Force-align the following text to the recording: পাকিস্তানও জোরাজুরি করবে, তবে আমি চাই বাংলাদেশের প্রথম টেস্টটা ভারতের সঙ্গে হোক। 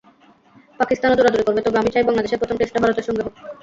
পাকিস্তানও 0.79 1.17
জোরাজুরি 1.19 1.43
করবে, 1.47 1.61
তবে 1.63 1.77
আমি 1.81 1.89
চাই 1.93 2.05
বাংলাদেশের 2.07 2.39
প্রথম 2.41 2.55
টেস্টটা 2.57 2.83
ভারতের 2.83 3.05
সঙ্গে 3.07 3.23
হোক। 3.25 3.33